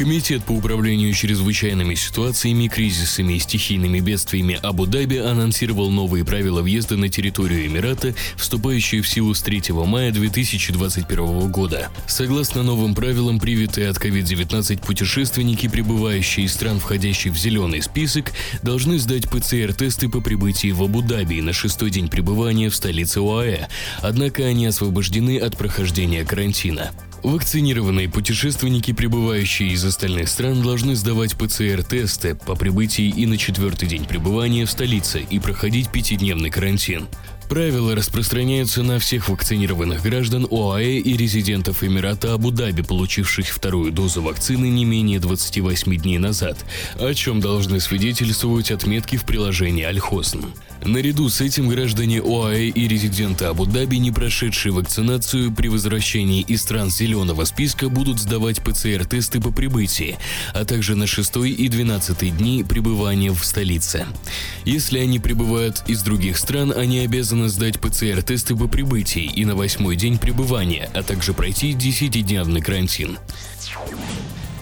[0.00, 7.10] Комитет по управлению чрезвычайными ситуациями, кризисами и стихийными бедствиями Абу-Даби анонсировал новые правила въезда на
[7.10, 11.90] территорию Эмирата, вступающие в силу с 3 мая 2021 года.
[12.06, 18.98] Согласно новым правилам, привитые от COVID-19 путешественники, прибывающие из стран, входящих в зеленый список, должны
[18.98, 23.68] сдать ПЦР-тесты по прибытии в Абу-Даби на шестой день пребывания в столице ОАЭ,
[24.00, 26.90] однако они освобождены от прохождения карантина.
[27.22, 34.06] Вакцинированные путешественники, прибывающие из остальных стран, должны сдавать ПЦР-тесты по прибытии и на четвертый день
[34.06, 37.06] пребывания в столице и проходить пятидневный карантин.
[37.50, 44.66] Правила распространяются на всех вакцинированных граждан ОАЭ и резидентов Эмирата Абу-Даби, получивших вторую дозу вакцины
[44.66, 46.64] не менее 28 дней назад,
[46.94, 50.44] о чем должны свидетельствовать отметки в приложении Аль-Хосн.
[50.84, 56.88] Наряду с этим граждане ОАЭ и резиденты Абу-Даби, не прошедшие вакцинацию при возвращении из стран
[56.88, 60.18] зеленого списка, будут сдавать ПЦР-тесты по прибытии,
[60.54, 64.06] а также на 6 и 12 дни пребывания в столице.
[64.64, 69.54] Если они прибывают из других стран, они обязаны обязаны сдать ПЦР-тесты по прибытии и на
[69.54, 73.18] восьмой день пребывания, а также пройти 10-дневный карантин.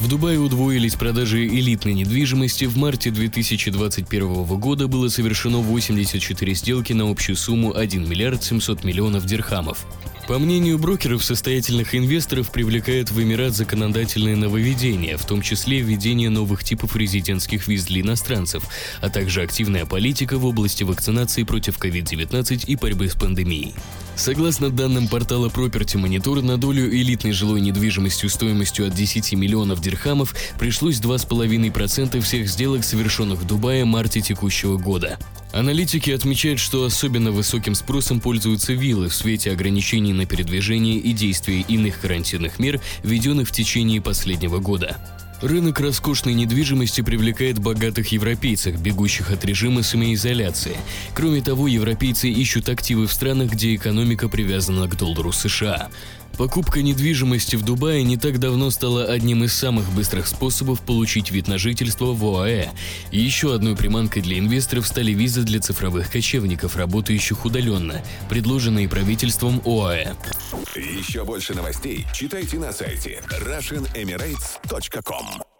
[0.00, 2.64] В Дубае удвоились продажи элитной недвижимости.
[2.64, 9.24] В марте 2021 года было совершено 84 сделки на общую сумму 1 миллиард 700 миллионов
[9.24, 9.86] дирхамов.
[10.26, 16.64] По мнению брокеров, состоятельных инвесторов привлекает в Эмират законодательные нововведения, в том числе введение новых
[16.64, 18.64] типов резидентских виз для иностранцев,
[19.02, 23.74] а также активная политика в области вакцинации против COVID-19 и борьбы с пандемией.
[24.16, 30.34] Согласно данным портала Property Monitor, на долю элитной жилой недвижимостью стоимостью от 10 миллионов дирхамов
[30.58, 35.18] пришлось 2,5% всех сделок, совершенных в Дубае в марте текущего года.
[35.52, 41.60] Аналитики отмечают, что особенно высоким спросом пользуются виллы в свете ограничений на передвижение и действия
[41.60, 44.96] иных карантинных мер, введенных в течение последнего года.
[45.40, 50.76] Рынок роскошной недвижимости привлекает богатых европейцев, бегущих от режима самоизоляции.
[51.14, 55.90] Кроме того, европейцы ищут активы в странах, где экономика привязана к доллару США.
[56.36, 61.48] Покупка недвижимости в Дубае не так давно стала одним из самых быстрых способов получить вид
[61.48, 62.70] на жительство в ОАЭ.
[63.12, 69.62] И еще одной приманкой для инвесторов стали визы для цифровых кочевников, работающих удаленно, предложенные правительством
[69.64, 70.14] ОАЭ.
[70.74, 75.53] Еще больше новостей читайте на сайте RussianEmirates.com